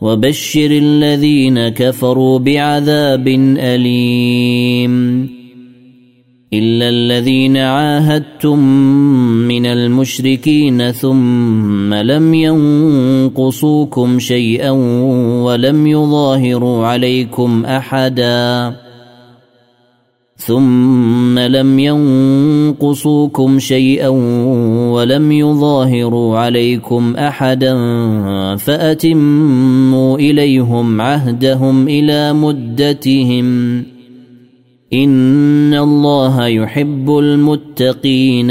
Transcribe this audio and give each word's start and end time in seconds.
وبشر 0.00 0.70
الذين 0.70 1.68
كفروا 1.68 2.38
بعذاب 2.38 3.28
أليم. 3.58 5.28
إلا 6.52 6.88
الذين 6.88 7.56
عاهدتم 7.56 8.58
من 9.48 9.66
المشركين 9.66 10.92
ثم 10.92 11.94
لم 11.94 12.34
ينقصوكم 12.34 14.18
شيئا 14.18 14.70
ولم 15.44 15.86
يظاهروا 15.86 16.86
عليكم 16.86 17.64
أحدا. 17.64 18.87
ثم 20.38 21.38
لم 21.38 21.78
ينقصوكم 21.78 23.58
شيئا 23.58 24.08
ولم 24.92 25.32
يظاهروا 25.32 26.38
عليكم 26.38 27.16
احدا 27.16 27.74
فاتموا 28.56 30.18
اليهم 30.18 31.00
عهدهم 31.00 31.88
إلى 31.88 32.32
مدتهم 32.32 33.46
ان 34.92 35.74
الله 35.74 36.46
يحب 36.46 37.18
المتقين 37.18 38.50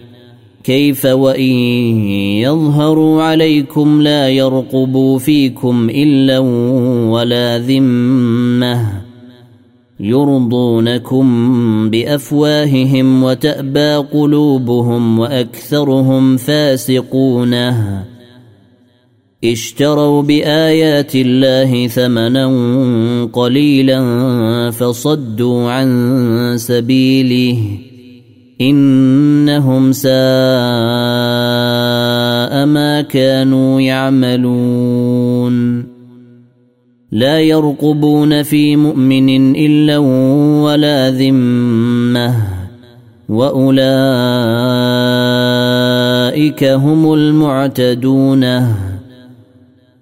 كيف 0.63 1.05
وإن 1.05 1.51
يظهروا 2.41 3.23
عليكم 3.23 4.01
لا 4.01 4.29
يرقبوا 4.29 5.19
فيكم 5.19 5.89
إلا 5.89 6.39
ولا 7.09 7.57
ذمة 7.57 9.01
يرضونكم 9.99 11.25
بأفواههم 11.89 13.23
وتأبى 13.23 13.95
قلوبهم 13.95 15.19
وأكثرهم 15.19 16.37
فاسقونه 16.37 18.03
اشتروا 19.43 20.21
بآيات 20.21 21.15
الله 21.15 21.87
ثمنا 21.87 22.45
قليلا 23.33 24.01
فصدوا 24.71 25.71
عن 25.71 26.53
سبيله. 26.57 27.90
إنهم 28.61 29.91
ساء 29.91 30.11
ما 32.65 33.05
كانوا 33.09 33.81
يعملون. 33.81 35.85
لا 37.11 37.39
يرقبون 37.39 38.43
في 38.43 38.75
مؤمن 38.75 39.55
إلا 39.55 39.97
ولا 40.63 41.09
ذمة. 41.09 42.35
وأولئك 43.29 43.83
هم 46.63 47.13
المعتدون. 47.13 48.45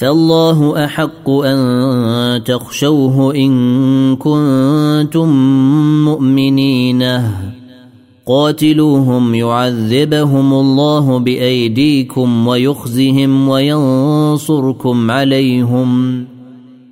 فالله 0.00 0.84
أحق 0.84 1.30
أن 1.30 2.44
تخشوه 2.44 3.34
إن 3.34 4.16
كنتم 4.16 5.28
مؤمنين. 6.04 7.04
قاتلوهم 8.26 9.34
يعذبهم 9.34 10.54
الله 10.54 11.18
بأيديكم 11.18 12.48
ويخزهم 12.48 13.48
وينصركم 13.48 15.10
عليهم 15.10 16.24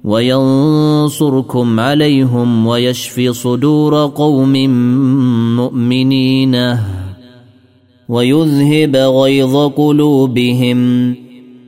وينصركم 0.05 1.81
عليهم 1.81 2.67
ويشفي 2.67 3.33
صدور 3.33 4.07
قوم 4.07 4.53
مؤمنين. 5.57 6.77
ويذهب 8.09 8.97
غيظ 8.97 9.57
قلوبهم. 9.57 11.28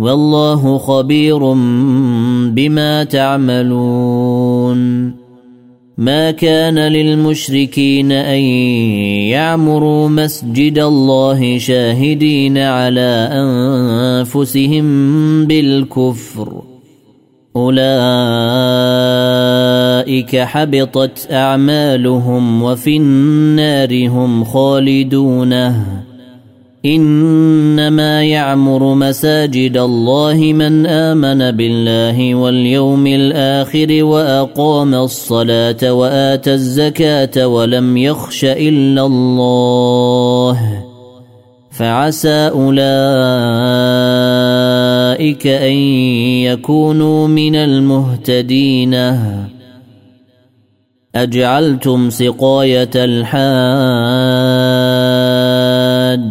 والله 0.00 0.78
خبير 0.78 1.52
بما 2.52 3.04
تعملون. 3.04 4.80
ما 5.98 6.30
كان 6.30 6.78
للمشركين 6.78 8.12
أن 8.12 8.40
يعمروا 9.28 10.08
مسجد 10.08 10.78
الله 10.78 11.58
شاهدين 11.58 12.58
على 12.58 13.28
أنفسهم 13.32 14.86
بالكفر. 15.46 16.62
أولئك 17.56 17.76
حبطت 20.36 21.28
أعمالهم 21.32 22.62
وفي 22.62 22.96
النار 22.96 24.08
هم 24.08 24.44
خالدونه 24.44 26.09
إنما 26.84 28.24
يعمر 28.24 28.94
مساجد 28.94 29.76
الله 29.76 30.34
من 30.34 30.86
آمن 30.86 31.50
بالله 31.50 32.34
واليوم 32.34 33.06
الآخر 33.06 34.04
وأقام 34.04 34.94
الصلاة 34.94 35.92
واتى 35.92 36.54
الزكاة 36.54 37.46
ولم 37.46 37.96
يخش 37.96 38.44
إلا 38.44 39.06
الله. 39.06 40.84
فعسى 41.70 42.48
أولئك 42.48 42.76
أن 45.46 45.76
يكونوا 46.48 47.28
من 47.28 47.56
المهتدين. 47.56 48.96
أجعلتم 51.14 52.10
سقاية 52.10 52.90
الحاج 52.94 55.19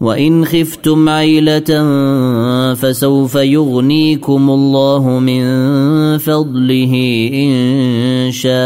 وان 0.00 0.44
خفتم 0.44 1.08
عيله 1.08 1.94
فسوف 2.74 3.34
يغنيكم 3.34 4.50
الله 4.50 5.18
من 5.18 5.44
فضله 6.18 6.94
ان 7.34 8.30
شاء 8.32 8.58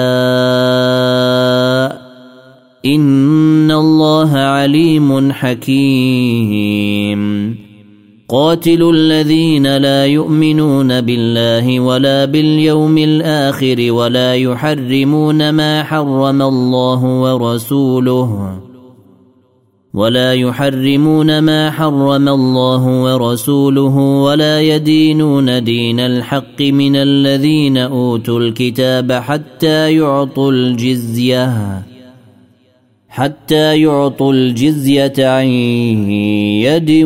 ان 2.86 3.70
الله 3.70 4.36
عليم 4.36 5.32
حكيم. 5.32 7.22
قاتلوا 8.28 8.92
الذين 8.92 9.76
لا 9.76 10.06
يؤمنون 10.06 11.00
بالله 11.00 11.80
ولا 11.80 12.24
باليوم 12.24 12.98
الآخر 12.98 13.92
ولا 13.92 14.34
يحرمون 14.34 15.50
ما 15.50 15.82
حرم 15.82 16.42
الله 16.42 17.04
ورسوله. 17.04 18.71
ولا 19.94 20.34
يحرمون 20.34 21.38
ما 21.38 21.70
حرم 21.70 22.28
الله 22.28 23.02
ورسوله 23.02 23.96
ولا 23.96 24.60
يدينون 24.60 25.64
دين 25.64 26.00
الحق 26.00 26.60
من 26.60 26.96
الذين 26.96 27.76
أوتوا 27.76 28.40
الكتاب 28.40 29.12
حتى 29.12 29.92
يعطوا 29.94 30.52
الجزية 30.52 31.82
حتى 33.08 33.80
يعطوا 33.80 34.32
الجزية 34.32 35.12
عن 35.18 35.46
يد 36.64 37.04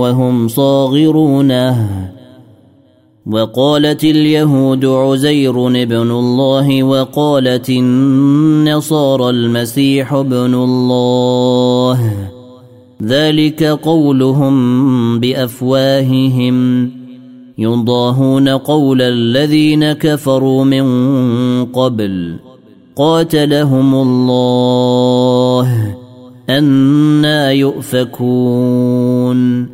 وهم 0.00 0.48
صاغرونه. 0.48 2.13
وقالت 3.26 4.04
اليهود 4.04 4.84
عزير 4.84 5.68
ابن 5.68 6.10
الله 6.10 6.82
وقالت 6.82 7.70
النصارى 7.70 9.30
المسيح 9.30 10.12
ابن 10.12 10.54
الله. 10.54 12.12
ذلك 13.02 13.64
قولهم 13.64 15.20
بأفواههم. 15.20 16.90
يضاهون 17.58 18.48
قول 18.48 19.02
الذين 19.02 19.92
كفروا 19.92 20.64
من 20.64 20.84
قبل. 21.64 22.36
قاتلهم 22.96 23.94
الله. 23.94 25.96
أنا 26.48 27.50
يؤفكون. 27.50 29.73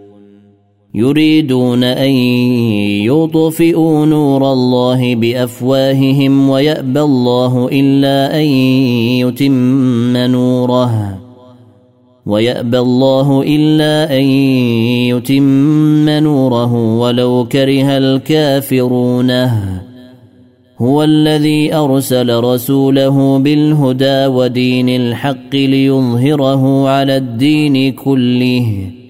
يريدون 0.95 1.83
أن 1.83 2.11
يطفئوا 3.07 4.05
نور 4.05 4.53
الله 4.53 5.15
بأفواههم 5.15 6.49
ويأبى 6.49 7.01
الله 7.01 7.69
إلا 7.71 8.39
أن 8.39 8.45
يتم 9.23 10.17
نوره 10.17 11.17
ويأبى 12.25 12.79
الله 12.79 13.41
إلا 13.41 14.17
أن 14.17 14.23
يتم 15.11 16.09
نوره 16.09 16.97
ولو 16.99 17.47
كره 17.51 17.97
الكافرون. 17.97 19.31
هو 20.77 21.03
الذي 21.03 21.73
أرسل 21.75 22.43
رسوله 22.43 23.37
بالهدى 23.39 24.25
ودين 24.25 24.89
الحق 24.89 25.55
ليظهره 25.55 26.89
على 26.89 27.17
الدين 27.17 27.93
كله. 27.93 29.00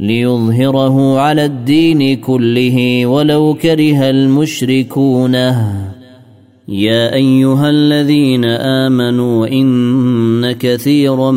ليظهره 0.00 1.18
على 1.18 1.44
الدين 1.44 2.16
كله 2.16 3.06
ولو 3.06 3.54
كره 3.54 4.10
المشركون. 4.10 5.34
يا 6.68 7.14
أيها 7.14 7.70
الذين 7.70 8.44
آمنوا 8.44 9.46
إن 9.46 10.52
كثيرا 10.52 11.30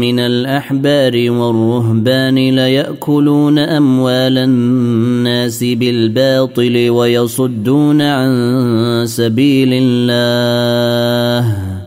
من 0.00 0.18
الأحبار 0.18 1.30
والرهبان 1.30 2.34
ليأكلون 2.34 3.58
أموال 3.58 4.38
الناس 4.38 5.64
بالباطل 5.64 6.90
ويصدون 6.90 8.02
عن 8.02 8.30
سبيل 9.06 9.70
الله. 9.72 11.79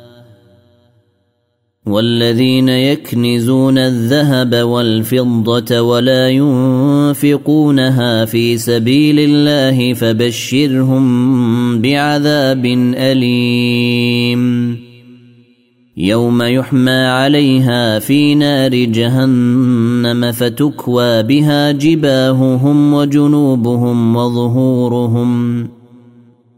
والذين 1.86 2.70
يكنزون 2.70 3.78
الذهب 3.78 4.56
والفضة 4.56 5.82
ولا 5.82 6.30
ينفقونها 6.30 8.26
في 8.26 8.58
سبيل 8.58 9.20
الله 9.20 9.94
فبشرهم 9.94 11.82
بعذاب 11.82 12.66
أليم. 12.96 14.44
يوم 15.98 16.42
يحمى 16.42 16.92
عليها 16.92 18.00
في 18.00 18.36
نار 18.36 18.76
جهنم 18.76 20.32
فتكوى 20.32 21.24
بها 21.24 21.72
جباههم 21.72 22.94
وجنوبهم 22.94 24.16
وظهورهم 24.16 25.83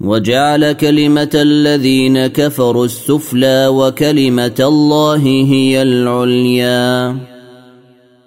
وجعل 0.00 0.72
كلمة 0.72 1.30
الذين 1.34 2.26
كفروا 2.26 2.84
السفلى 2.84 3.68
وكلمة 3.68 4.54
الله 4.60 5.22
هي 5.46 5.82
العليا. 5.82 7.16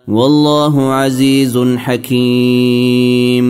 والله 0.08 0.94
عزيز 0.94 1.60
حكيم. 1.78 3.46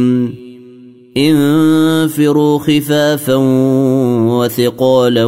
انفروا 1.18 2.60
خفافا 2.60 3.36
وثقالا 4.30 5.26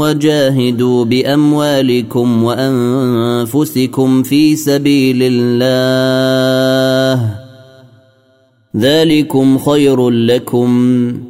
وجاهدوا 0.00 1.04
بأموالكم 1.04 2.44
وأنفسكم 2.44 4.22
في 4.22 4.56
سبيل 4.56 5.18
الله. 5.22 7.30
ذلكم 8.76 9.58
خير 9.58 10.10
لكم. 10.10 11.29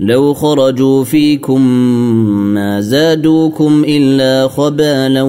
لو 0.00 0.34
خرجوا 0.34 1.04
فيكم 1.04 1.60
ما 2.54 2.80
زادوكم 2.80 3.84
إلا 3.88 4.48
خبالا 4.48 5.22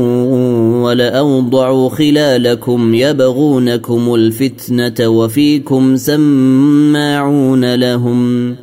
ولأوضعوا 0.84 1.90
خلالكم 1.90 2.94
يبغونكم 2.94 4.16
الفتنة 4.16 5.08
وفيكم 5.08 5.96
سماعون 5.96 7.76
لهم 7.76 8.56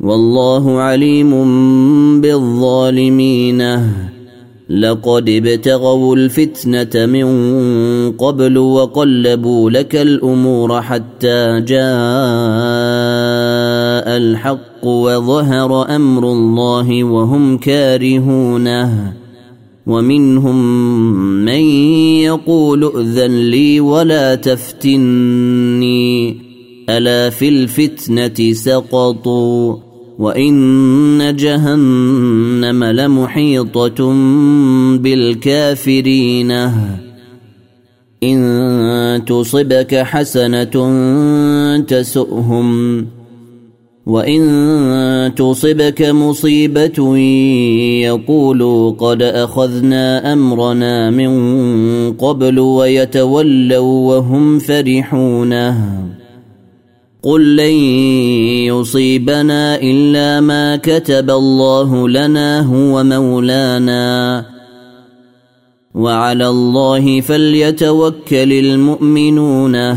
والله 0.00 0.80
عليم 0.80 1.30
بالظالمين. 2.20 3.62
لقد 4.70 5.28
ابتغوا 5.28 6.16
الفتنة 6.16 7.06
من 7.06 8.12
قبل 8.12 8.58
وقلبوا 8.58 9.70
لك 9.70 9.96
الأمور 9.96 10.82
حتى 10.82 11.60
جاء 13.98 14.16
الحق 14.16 14.84
وظهر 14.84 15.96
أمر 15.96 16.32
الله 16.32 17.04
وهم 17.04 17.58
كارهونه 17.58 19.12
ومنهم 19.86 20.56
من 21.44 21.60
يقول 22.22 22.84
ائذن 22.84 23.50
لي 23.50 23.80
ولا 23.80 24.34
تفتني 24.34 26.36
ألا 26.90 27.30
في 27.30 27.48
الفتنة 27.48 28.52
سقطوا 28.52 29.76
وإن 30.18 31.36
جهنم 31.36 32.84
لمحيطة 32.84 34.12
بالكافرين. 34.98 36.52
إن 38.22 39.22
تصبك 39.26 39.94
حسنة 39.94 40.74
تسؤهم. 41.80 43.06
وان 44.08 45.34
تصبك 45.36 46.02
مصيبه 46.02 47.18
يقولوا 48.08 48.90
قد 48.90 49.22
اخذنا 49.22 50.32
امرنا 50.32 51.10
من 51.10 51.32
قبل 52.12 52.58
ويتولوا 52.58 54.14
وهم 54.14 54.58
فرحون 54.58 55.54
قل 57.22 57.56
لن 57.56 57.74
يصيبنا 58.72 59.76
الا 59.76 60.40
ما 60.40 60.76
كتب 60.76 61.30
الله 61.30 62.08
لنا 62.08 62.60
هو 62.60 63.04
مولانا 63.04 64.44
وعلى 65.94 66.48
الله 66.48 67.20
فليتوكل 67.20 68.52
المؤمنون 68.52 69.96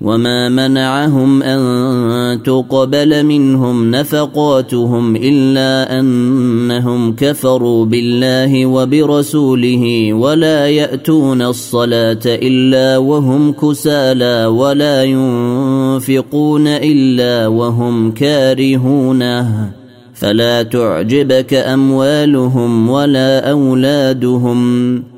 وما 0.00 0.48
منعهم 0.48 1.42
ان 1.42 2.42
تقبل 2.42 3.26
منهم 3.26 3.90
نفقاتهم 3.90 5.16
الا 5.16 6.00
انهم 6.00 7.14
كفروا 7.16 7.84
بالله 7.84 8.66
وبرسوله 8.66 10.12
ولا 10.12 10.68
ياتون 10.68 11.42
الصلاه 11.42 12.20
الا 12.26 12.98
وهم 12.98 13.52
كسالى 13.52 14.46
ولا 14.46 15.04
ينفقون 15.04 16.66
الا 16.66 17.46
وهم 17.46 18.10
كارهونه 18.10 19.70
فلا 20.14 20.62
تعجبك 20.62 21.54
اموالهم 21.54 22.90
ولا 22.90 23.50
اولادهم 23.50 25.17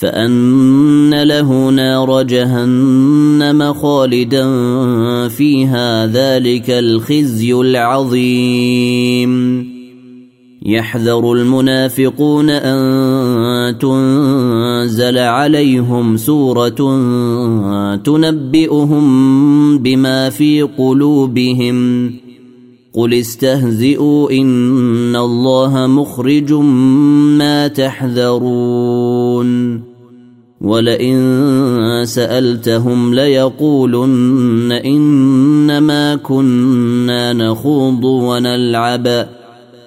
فأن 0.00 1.22
له 1.22 1.70
نار 1.70 2.22
جهنم 2.22 3.72
خالدا 3.72 4.48
فيها 5.28 6.06
ذلك 6.06 6.70
الخزي 6.70 7.54
العظيم. 7.54 9.32
يحذر 10.66 11.32
المنافقون 11.32 12.50
أن 12.50 13.78
تنزل 13.78 15.18
عليهم 15.18 16.16
سورة 16.16 16.96
تنبئهم 17.96 19.78
بما 19.78 20.30
في 20.30 20.62
قلوبهم. 20.62 22.10
قل 22.94 23.14
استهزئوا 23.14 24.30
إن 24.30 25.16
الله 25.16 25.86
مخرج 25.86 26.52
ما 27.38 27.68
تحذرون. 27.68 29.87
ولئن 30.60 32.04
سألتهم 32.04 33.14
ليقولن 33.14 34.72
إنما 34.72 36.16
كنا 36.16 37.32
نخوض 37.32 38.04
ونلعب. 38.04 39.28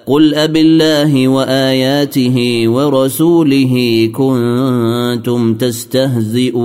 قل 0.06 0.34
أبالله 0.34 0.92
الله 1.02 1.28
وآياته 1.28 2.64
ورسوله 2.66 4.06
كنتم 4.14 5.54
تستهزئون. 5.54 6.60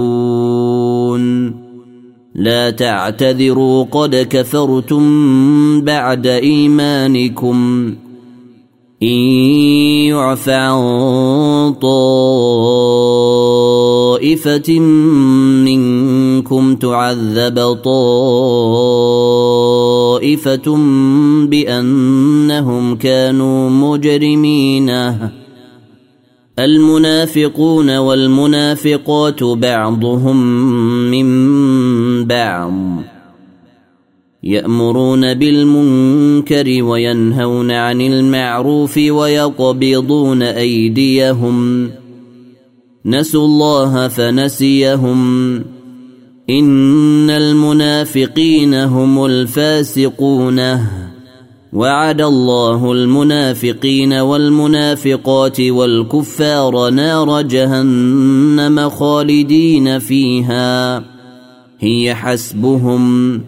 لا 2.36 2.70
تعتذروا 2.70 3.84
قد 3.84 4.28
كفرتم 4.30 5.02
بعد 5.82 6.28
إيمانكم. 6.28 7.94
إن 9.04 9.20
يعف 10.10 10.50
عن 10.50 10.82
طائفة 14.18 14.80
منكم 15.66 16.76
تعذب 16.76 17.74
طائفة 20.24 20.78
بأنهم 21.46 22.96
كانوا 22.96 23.70
مجرمين. 23.70 24.90
المنافقون 26.60 27.98
والمنافقات 27.98 29.44
بعضهم 29.44 30.38
من 31.12 31.28
بعض. 32.26 32.74
يأمرون 34.44 35.34
بالمنكر 35.34 36.84
وينهون 36.84 37.72
عن 37.72 38.02
المعروف 38.02 38.98
ويقبضون 38.98 40.42
أيديهم. 40.42 41.90
نسوا 43.08 43.46
الله 43.46 44.08
فنسيهم. 44.08 45.54
إن 46.50 47.30
المنافقين 47.30 48.74
هم 48.74 49.26
الفاسقون. 49.26 50.60
وعد 51.74 52.22
الله 52.22 52.92
المنافقين 52.92 54.14
والمنافقات 54.14 55.62
والكفار 55.62 56.90
نار 56.90 57.42
جهنم 57.42 58.90
خالدين 58.90 60.00
فيها. 60.00 61.04
هي 61.80 62.16
حسبهم 62.16 63.42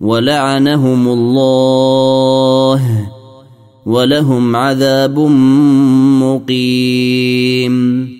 ولعنهم 0.00 1.08
الله 1.08 3.08
ولهم 3.86 4.56
عذاب 4.56 5.18
مقيم. 6.20 8.19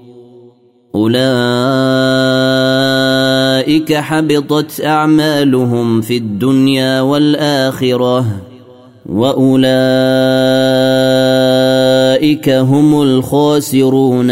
أولئك 0.95 1.21
حبطت 3.93 4.81
أعمالهم 4.85 6.01
في 6.01 6.17
الدنيا 6.17 7.01
والآخرة 7.01 8.25
وأولئك 9.05 9.69
هم 12.49 13.01
الخاسرون. 13.01 14.31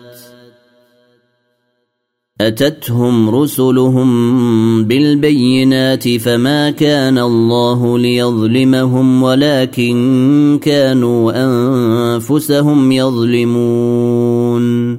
أتتهم 2.41 3.29
رسلهم 3.29 4.09
بالبينات 4.83 6.17
فما 6.17 6.71
كان 6.71 7.17
الله 7.17 7.99
ليظلمهم 7.99 9.23
ولكن 9.23 10.59
كانوا 10.63 11.45
أنفسهم 11.45 12.91
يظلمون 12.91 14.97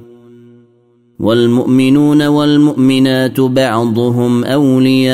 والمؤمنون 1.19 2.27
والمؤمنات 2.27 3.39
بعضهم 3.39 4.43
أولياء 4.43 5.13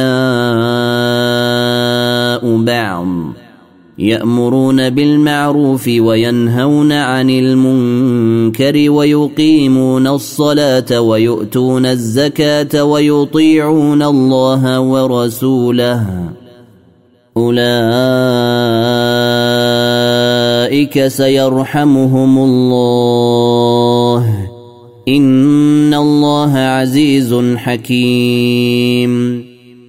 بعض 2.63 3.07
يأمرون 3.99 4.89
بالمعروف 4.89 5.87
وينهون 5.87 6.91
عن 6.91 7.29
المنكر 7.29 8.38
ويقيمون 8.89 10.07
الصلاة 10.07 11.01
ويؤتون 11.01 11.85
الزكاة 11.85 12.83
ويطيعون 12.83 14.03
الله 14.03 14.79
ورسوله. 14.79 16.29
أولئك 17.37 17.59
سيرحمهم 21.07 22.37
الله. 22.37 24.25
إن 25.07 25.93
الله 25.93 26.57
عزيز 26.57 27.35
حكيم. 27.55 29.38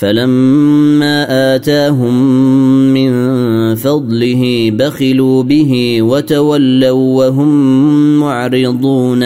فلما 0.00 1.54
آتاهم 1.54 2.14
من 2.94 3.12
فضله 3.74 4.70
بخلوا 4.70 5.42
به 5.42 6.02
وتولوا 6.02 7.26
وهم 7.26 7.48
معرضون 8.20 9.24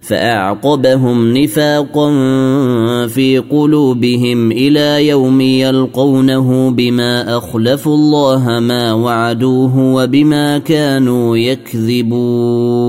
فأعقبهم 0.00 1.36
نفاقا 1.36 2.08
في 3.06 3.38
قلوبهم 3.38 4.52
إلى 4.52 5.08
يوم 5.08 5.40
يلقونه 5.40 6.70
بما 6.70 7.38
أخلفوا 7.38 7.94
الله 7.94 8.60
ما 8.60 8.92
وعدوه 8.92 9.78
وبما 9.94 10.58
كانوا 10.58 11.36
يكذبون. 11.36 12.88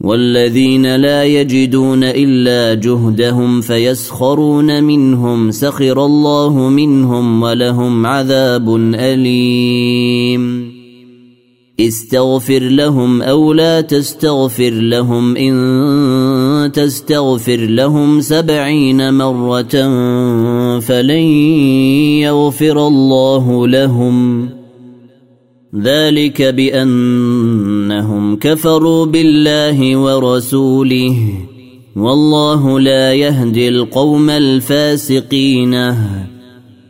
والذين 0.00 0.96
لا 0.96 1.24
يجدون 1.24 2.04
إلا 2.04 2.74
جهدهم 2.74 3.60
فيسخرون 3.60 4.84
منهم 4.84 5.50
سخر 5.50 6.04
الله 6.04 6.68
منهم 6.68 7.42
ولهم 7.42 8.06
عذاب 8.06 8.76
أليم. 8.94 10.72
استغفر 11.80 12.58
لهم 12.58 13.22
أو 13.22 13.52
لا 13.52 13.80
تستغفر 13.80 14.70
لهم 14.70 15.36
إن 15.36 16.72
تستغفر 16.72 17.56
لهم 17.56 18.20
سبعين 18.20 19.14
مرة 19.14 19.74
فلن 20.80 21.26
يغفر 22.22 22.86
الله 22.86 23.66
لهم. 23.66 24.57
ذلك 25.82 26.42
بأنهم 26.42 28.36
كفروا 28.36 29.06
بالله 29.06 29.96
ورسوله 29.96 31.16
والله 31.96 32.80
لا 32.80 33.12
يهدي 33.12 33.68
القوم 33.68 34.30
الفاسقين. 34.30 35.94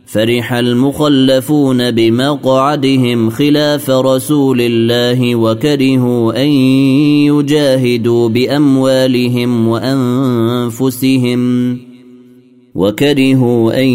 فرح 0.05 0.53
المخلفون 0.53 1.91
بمقعدهم 1.91 3.29
خلاف 3.29 3.89
رسول 3.89 4.61
الله 4.61 5.35
وكرهوا 5.35 6.43
أن 6.43 6.47
يجاهدوا 7.29 8.29
بأموالهم 8.29 9.67
وأنفسهم. 9.67 11.39
وكرهوا 12.79 13.81
أن 13.81 13.87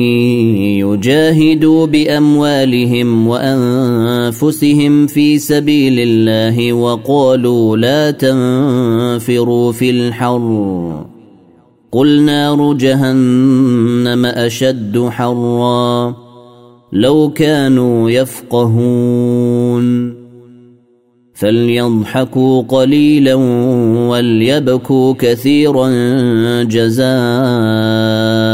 يجاهدوا 0.85 1.87
بأموالهم 1.87 3.29
وأنفسهم 3.29 5.07
في 5.07 5.39
سبيل 5.39 5.95
الله 5.99 6.73
وقالوا 6.73 7.77
لا 7.77 8.11
تنفروا 8.11 9.73
في 9.73 9.91
الحر. 9.91 11.05
قل 11.93 12.23
نار 12.23 12.73
جهنم 12.73 14.27
أشد 14.27 15.09
حرا. 15.09 16.17
لو 16.93 17.31
كانوا 17.35 18.11
يفقهون. 18.11 19.85
فليضحكوا 21.35 22.63
قليلا 22.63 23.35
وليبكوا 24.09 25.15
كثيرا 25.19 25.91
جزاء. 26.63 28.54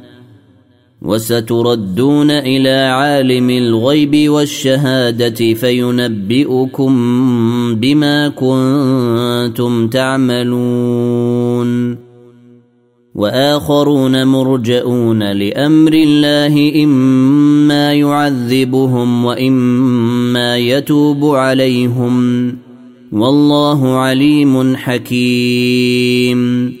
وستردون 1.01 2.31
إلى 2.31 2.69
عالم 2.69 3.49
الغيب 3.49 4.31
والشهادة 4.31 5.53
فينبئكم 5.53 6.95
بما 7.75 8.27
كنتم 8.27 9.87
تعملون. 9.87 11.97
وآخرون 13.15 14.27
مرجئون 14.27 15.31
لأمر 15.31 15.93
الله 15.93 16.83
إما 16.83 17.93
يعذبهم 17.93 19.25
وإما 19.25 20.57
يتوب 20.57 21.35
عليهم. 21.35 22.47
والله 23.11 23.97
عليم 23.97 24.75
حكيم. 24.75 26.80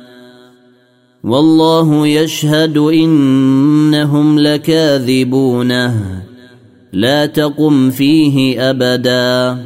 والله 1.23 2.07
يشهد 2.07 2.77
إنهم 2.77 4.39
لكاذبون. 4.39 5.71
لا 6.93 7.25
تقم 7.25 7.89
فيه 7.89 8.69
أبدا. 8.69 9.57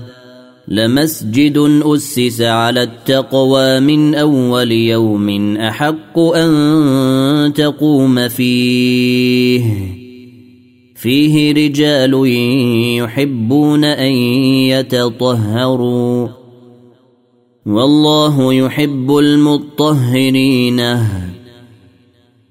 لمسجد 0.68 1.82
أسس 1.84 2.42
على 2.42 2.84
التقوى 2.84 3.80
من 3.80 4.16
أول 4.16 4.72
يوم 4.72 5.58
أحق 5.58 6.20
أن 6.20 7.54
تقوم 7.56 8.28
فيه. 8.28 9.64
فيه 10.96 11.54
رجال 11.54 12.24
يحبون 13.04 13.84
أن 13.84 14.12
يتطهروا. 14.72 16.28
والله 17.66 18.54
يحب 18.54 19.18
المطهرين. 19.18 20.82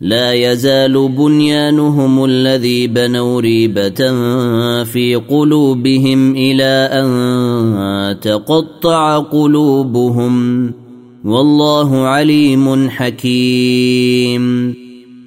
لا 0.00 0.32
يزال 0.32 1.08
بنيانهم 1.08 2.24
الذي 2.24 2.86
بنوا 2.86 3.40
ريبة 3.40 4.12
في 4.84 5.22
قلوبهم 5.28 6.36
إلى 6.36 6.88
أن 6.92 8.20
تقطع 8.20 9.18
قلوبهم. 9.18 10.72
والله 11.24 11.98
عليم 11.98 12.90
حكيم. 12.90 14.74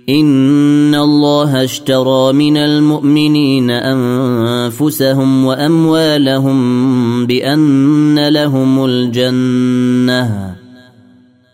إن 0.10 0.96
الله 0.96 1.64
اشترى 1.64 2.34
من 2.34 2.58
المؤمنين 2.58 3.70
أنفسهم 3.70 5.46
وأموالهم 5.46 7.26
بأن 7.26 8.28
لهم 8.28 8.86
الجنة. 8.86 10.53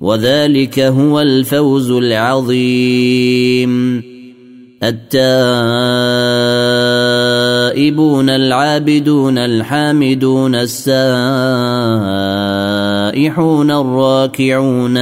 وذلك 0.00 0.80
هو 0.80 1.20
الفوز 1.20 1.90
العظيم. 1.90 3.68
التائبون 4.82 5.50
العابدون 8.30 9.38
الحامدون 9.38 10.54
السائحون 10.54 10.90
الراكعون 13.70 14.98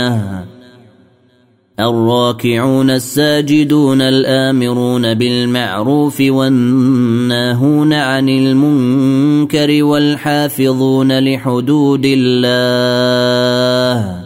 الراكعون 1.80 2.90
الساجدون 2.90 4.00
الآمرون 4.00 5.14
بالمعروف 5.14 6.20
والناهون 6.20 7.92
عن 7.92 8.28
المنكر 8.28 9.84
والحافظون 9.84 11.18
لحدود 11.18 12.02
الله 12.06 14.25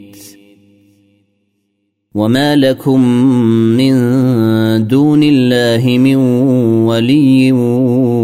وما 2.15 2.55
لكم 2.55 3.05
من 3.77 3.93
دون 4.87 5.23
الله 5.23 5.97
من 5.97 6.15
ولي 6.85 7.51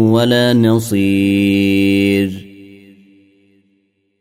ولا 0.08 0.54
نصير 0.54 2.48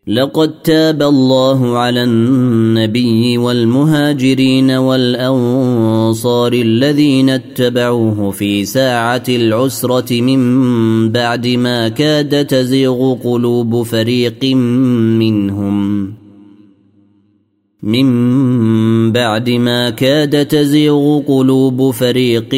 لقد 0.07 0.61
تاب 0.61 1.01
الله 1.01 1.77
على 1.77 2.03
النبي 2.03 3.37
والمهاجرين 3.37 4.71
والانصار 4.71 6.53
الذين 6.53 7.29
اتبعوه 7.29 8.31
في 8.31 8.65
ساعه 8.65 9.23
العسره 9.29 10.21
من 10.21 11.11
بعد 11.11 11.47
ما 11.47 11.89
كاد 11.89 12.45
تزيغ 12.45 13.13
قلوب 13.13 13.83
فريق 13.83 14.43
منهم 15.19 16.16
من 17.87 19.11
بعد 19.11 19.49
ما 19.49 19.89
كاد 19.89 20.45
تزيغ 20.45 21.19
قلوب 21.19 21.91
فريق 21.91 22.55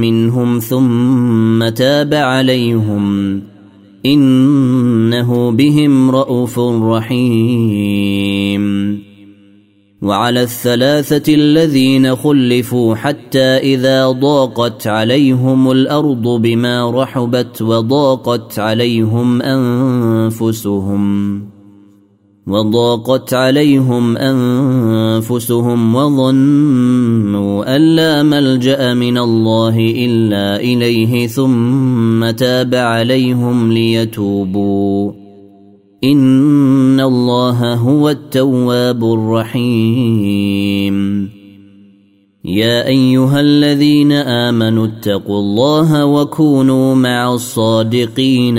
منهم 0.00 0.58
ثم 0.58 1.68
تاب 1.68 2.14
عليهم 2.14 3.42
انه 4.06 5.50
بهم 5.50 6.10
رءوف 6.10 6.58
رحيم. 6.82 8.20
وعلى 10.02 10.42
الثلاثه 10.42 11.34
الذين 11.34 12.16
خلفوا 12.16 12.94
حتى 12.94 13.38
اذا 13.38 14.10
ضاقت 14.10 14.86
عليهم 14.86 15.70
الأرض 15.70 16.28
بما 16.42 16.90
رحبت 16.90 17.62
وضاقت 17.62 18.58
عليهم 18.58 19.42
انفسهم 19.42 21.00
وضاقت 22.50 23.34
عليهم 23.34 24.16
أنفسهم 24.16 25.94
وظنوا 25.94 27.76
أن 27.76 27.96
لا 27.96 28.22
ملجأ 28.22 28.94
من 28.94 29.18
الله 29.18 29.76
إلا 29.78 30.60
إليه 30.60 31.26
ثم 31.26 32.30
تاب 32.30 32.74
عليهم 32.74 33.72
ليتوبوا. 33.72 35.12
إن 36.04 37.00
الله 37.00 37.74
هو 37.74 38.08
التواب 38.08 39.04
الرحيم. 39.04 40.96
يا 42.44 42.86
أيها 42.86 43.40
الذين 43.40 44.12
آمنوا 44.12 44.86
اتقوا 44.86 45.38
الله 45.38 46.04
وكونوا 46.04 46.94
مع 46.94 47.34
الصادقين. 47.34 48.58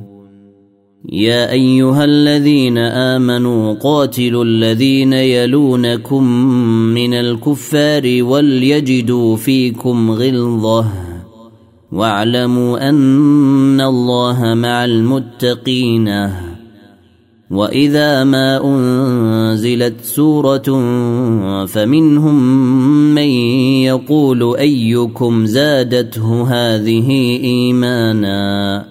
يا 1.11 1.51
أيها 1.51 2.05
الذين 2.05 2.77
آمنوا 2.77 3.73
قاتلوا 3.73 4.43
الذين 4.43 5.13
يلونكم 5.13 6.23
من 6.93 7.13
الكفار 7.13 8.23
وليجدوا 8.23 9.35
فيكم 9.35 10.11
غلظة 10.11 10.85
واعلموا 11.91 12.89
أن 12.89 13.81
الله 13.81 14.53
مع 14.53 14.85
المتقين. 14.85 16.29
وإذا 17.51 18.23
ما 18.23 18.63
أنزلت 18.63 20.01
سورة 20.01 20.79
فمنهم 21.65 22.43
من 23.15 23.29
يقول 23.83 24.57
أيكم 24.57 25.45
زادته 25.45 26.43
هذه 26.43 27.09
إيمانا. 27.43 28.90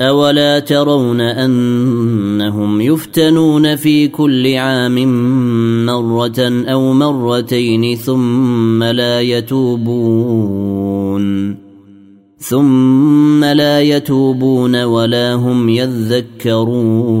أولا 0.00 0.58
ترون 0.58 1.20
أنهم 1.20 2.80
يفتنون 2.80 3.76
في 3.76 4.08
كل 4.08 4.56
عام 4.56 4.96
مرة 5.86 6.64
أو 6.68 6.92
مرتين 6.92 7.96
ثم 7.96 8.82
لا 8.82 9.20
يتوبون 9.20 10.40
ثم 12.38 13.44
لا 13.44 13.80
يتوبون 13.80 14.82
ولا 14.82 15.34
هم 15.34 15.68
يذكرون 15.68 17.20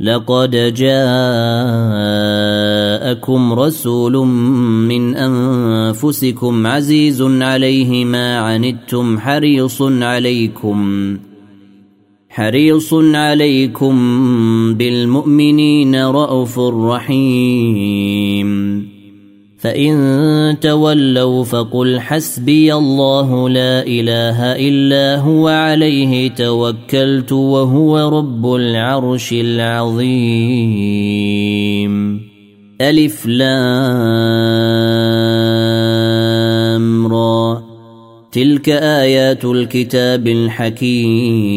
لقد 0.00 0.50
جاءكم 0.74 1.12
رسول 3.52 4.26
من 4.88 5.14
أنفسكم 5.16 6.66
عزيز 6.66 7.22
عليه 7.22 8.04
ما 8.04 8.38
عنتم 8.38 9.18
حريص 9.18 9.82
عليكم 9.82 11.16
حريص 12.28 12.94
عليكم 12.94 13.94
بالمؤمنين 14.74 16.04
رءوف 16.04 16.58
رحيم. 16.58 18.45
فإن 19.66 20.60
تولوا 20.60 21.44
فقل 21.44 22.00
حسبي 22.00 22.74
الله 22.74 23.48
لا 23.48 23.86
إله 23.86 24.42
إلا 24.42 25.20
هو 25.20 25.48
عليه 25.48 26.30
توكلت 26.30 27.32
وهو 27.32 28.18
رب 28.18 28.54
العرش 28.54 29.32
العظيم. 29.32 30.06
ألف 32.80 33.26
لام 33.26 33.56
را. 37.06 37.62
تلك 38.32 38.68
آيات 38.68 39.44
الكتاب 39.44 40.26
الحكيم. 40.26 41.56